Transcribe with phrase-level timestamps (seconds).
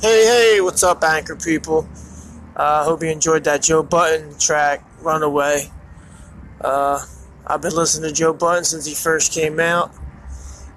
[0.00, 1.88] Hey, hey, what's up, Anchor people?
[2.54, 5.72] I uh, hope you enjoyed that Joe Budden track, Runaway.
[6.60, 7.04] Uh,
[7.44, 9.92] I've been listening to Joe Budden since he first came out,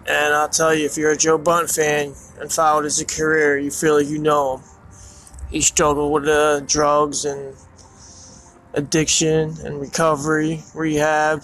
[0.07, 3.69] and I'll tell you, if you're a Joe Budden fan and followed his career, you
[3.69, 4.63] feel like you know him.
[5.51, 7.55] He struggled with uh, drugs and
[8.73, 11.43] addiction and recovery, rehab.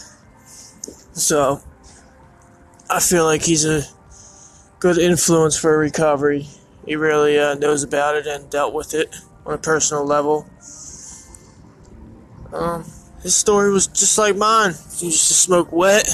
[1.13, 1.61] So,
[2.89, 3.83] I feel like he's a
[4.79, 6.47] good influence for recovery
[6.87, 9.13] he really uh, knows about it and dealt with it
[9.45, 10.47] on a personal level.
[12.53, 12.85] Um,
[13.21, 14.73] his story was just like mine.
[14.97, 16.07] He used to smoke wet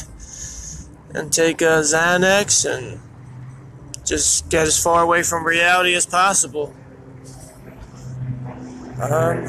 [1.14, 3.00] and take uh, Xanax and
[4.04, 6.74] just get as far away from reality as possible.
[9.00, 9.46] Um,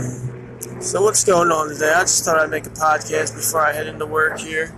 [0.81, 1.93] so what's going on today?
[1.95, 4.77] I just thought I'd make a podcast before I head into work here.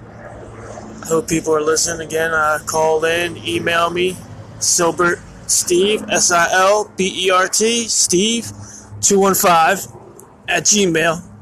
[1.02, 2.30] I hope people are listening again.
[2.32, 4.16] Uh, call in, email me,
[4.58, 8.46] Silbert Steve, S I L B E R T, Steve,
[9.00, 9.92] 215
[10.48, 11.32] at Gmail.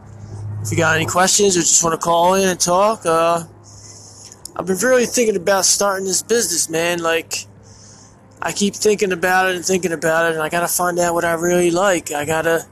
[0.62, 3.44] If you got any questions or just want to call in and talk, uh,
[4.56, 7.02] I've been really thinking about starting this business, man.
[7.02, 7.46] Like,
[8.41, 11.24] I keep thinking about it and thinking about it, and I gotta find out what
[11.24, 12.12] I really like.
[12.12, 12.66] I gotta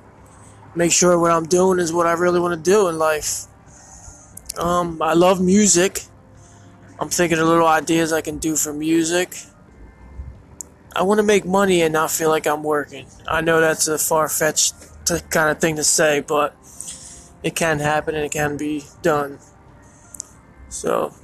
[0.74, 3.46] make sure what I'm doing is what I really want to do in life.
[4.58, 6.02] Um, I love music.
[7.00, 9.34] I'm thinking of little ideas I can do for music.
[10.94, 13.06] I want to make money and not feel like I'm working.
[13.26, 14.74] I know that's a far fetched
[15.30, 16.54] kind of thing to say, but
[17.42, 19.38] it can happen and it can be done.
[20.68, 21.14] So,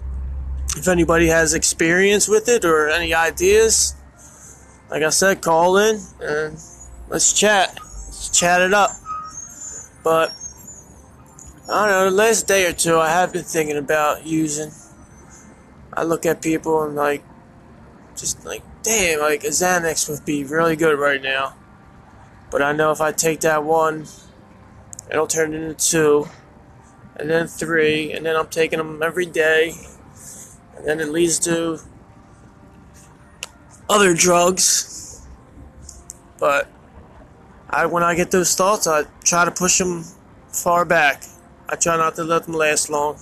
[0.77, 3.95] if anybody has experience with it or any ideas,
[4.91, 6.59] like I said, call in and
[7.09, 7.75] let's chat.
[7.75, 8.91] Let's chat it up.
[10.03, 10.33] But,
[11.71, 14.71] I don't know, the last day or two I have been thinking about using.
[15.93, 17.25] I look at people and like,
[18.17, 21.55] just like damn, like a Xanax would be really good right now.
[22.51, 24.07] But I know if I take that one,
[25.11, 26.29] it'll turn into two,
[27.17, 29.75] and then three, and then I'm taking them every day,
[30.75, 31.81] and then it leads to
[33.91, 35.21] other drugs.
[36.39, 36.71] But
[37.69, 40.05] I, when I get those thoughts, I try to push them
[40.51, 41.25] far back.
[41.69, 43.19] I try not to let them last long.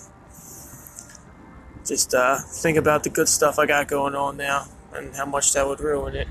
[1.85, 5.53] Just uh, think about the good stuff I got going on now and how much
[5.53, 6.29] that would ruin it.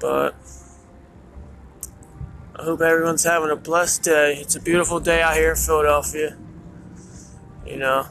[0.00, 0.34] But
[2.56, 4.36] I hope everyone's having a blessed day.
[4.40, 6.36] It's a beautiful day out here in Philadelphia.
[7.66, 8.06] You know,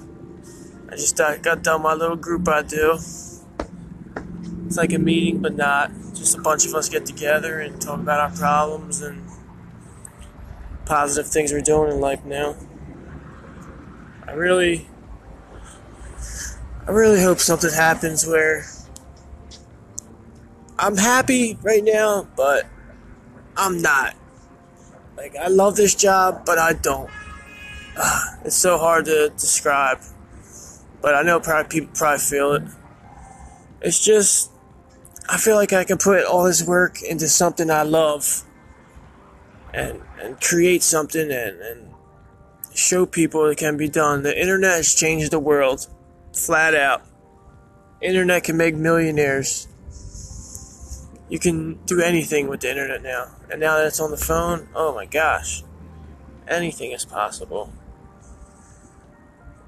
[0.89, 2.93] I just uh, got done my little group I do.
[4.65, 5.91] It's like a meeting, but not.
[6.13, 9.23] Just a bunch of us get together and talk about our problems and
[10.85, 12.55] positive things we're doing in life now.
[14.27, 14.87] I really
[16.85, 18.65] I really hope something happens where
[20.77, 22.65] I'm happy right now, but
[23.55, 24.15] I'm not.
[25.15, 27.09] Like, I love this job, but I don't.
[28.43, 30.01] it's so hard to describe.
[31.01, 32.63] But I know probably people probably feel it.
[33.81, 34.51] It's just,
[35.29, 38.43] I feel like I can put all this work into something I love
[39.73, 41.93] and, and create something and, and
[42.75, 44.23] show people it can be done.
[44.23, 45.87] The internet has changed the world
[46.33, 47.03] flat out.
[48.01, 49.67] Internet can make millionaires.
[51.29, 53.31] You can do anything with the internet now.
[53.49, 55.63] And now that it's on the phone, oh my gosh.
[56.47, 57.71] Anything is possible.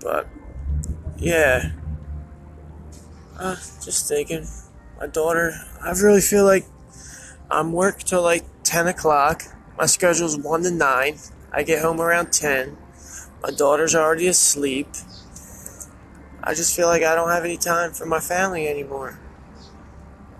[0.02, 0.28] But
[1.18, 1.72] yeah.
[3.40, 4.48] Uh, just thinking.
[5.00, 6.66] My daughter, I really feel like
[7.50, 9.44] I'm work till like 10 o'clock.
[9.78, 11.18] My schedule's 1 to 9.
[11.52, 12.78] I get home around 10.
[13.42, 14.88] My daughter's already asleep.
[16.46, 19.20] I just feel like I don't have any time for my family anymore.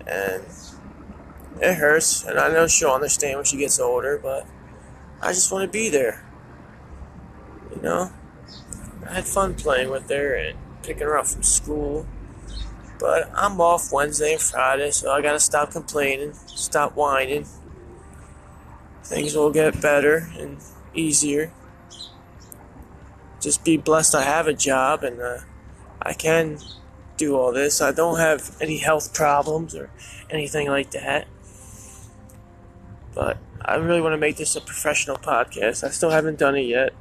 [0.06, 0.44] And
[1.60, 4.46] it hurts, and I know she'll understand when she gets older, but
[5.20, 6.24] I just want to be there.
[7.74, 8.12] You know?
[9.08, 12.06] I had fun playing with her and picking her up from school.
[13.00, 17.46] But I'm off Wednesday and Friday, so I gotta stop complaining, stop whining.
[19.02, 20.58] Things will get better and
[20.94, 21.52] easier.
[23.40, 25.38] Just be blessed I have a job and uh,
[26.00, 26.58] I can
[27.16, 27.80] do all this.
[27.80, 29.90] I don't have any health problems or
[30.30, 31.26] anything like that.
[33.14, 35.82] But I really want to make this a professional podcast.
[35.82, 36.92] I still haven't done it yet.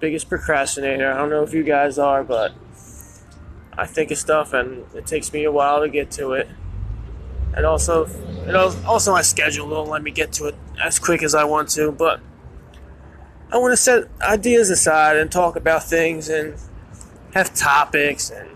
[0.00, 1.10] Biggest procrastinator.
[1.10, 2.52] I don't know if you guys are, but
[3.76, 6.48] I think of stuff and it takes me a while to get to it.
[7.54, 8.06] And also,
[8.46, 11.70] know, also my schedule won't let me get to it as quick as I want
[11.70, 12.20] to, but
[13.50, 16.54] I want to set ideas aside and talk about things and
[17.34, 18.50] have topics and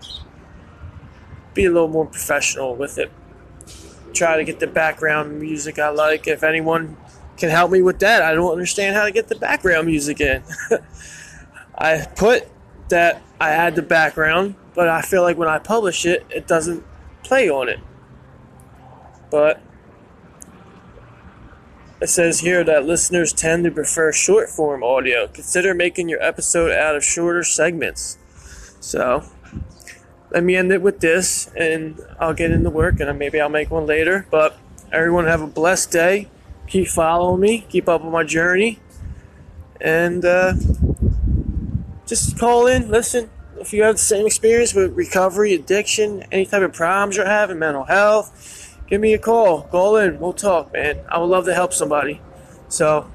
[1.53, 3.11] be a little more professional with it.
[4.13, 6.27] try to get the background music I like.
[6.27, 6.97] If anyone
[7.37, 10.43] can help me with that, I don't understand how to get the background music in.
[11.77, 12.47] I put
[12.89, 16.83] that I add the background, but I feel like when I publish it, it doesn't
[17.23, 17.79] play on it.
[19.29, 19.61] But
[22.01, 25.27] it says here that listeners tend to prefer short form audio.
[25.27, 28.17] Consider making your episode out of shorter segments.
[28.79, 29.23] So,
[30.31, 33.71] let me end it with this, and I'll get into work, and maybe I'll make
[33.71, 34.25] one later.
[34.29, 34.57] But
[34.91, 36.29] everyone have a blessed day.
[36.67, 37.65] Keep following me.
[37.69, 38.79] Keep up on my journey,
[39.79, 40.53] and uh,
[42.05, 42.89] just call in.
[42.89, 43.29] Listen,
[43.59, 47.59] if you have the same experience with recovery, addiction, any type of problems you're having,
[47.59, 49.63] mental health, give me a call.
[49.63, 50.19] Call in.
[50.19, 50.99] We'll talk, man.
[51.09, 52.21] I would love to help somebody.
[52.69, 53.09] So,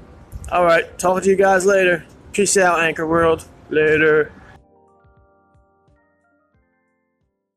[0.51, 0.99] all right.
[0.99, 2.05] Talk to you guys later.
[2.33, 3.45] Peace out, Anchor World.
[3.71, 4.33] Later.